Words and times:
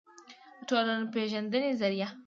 دټولنپېژندې 0.59 1.61
ظریه 1.79 2.07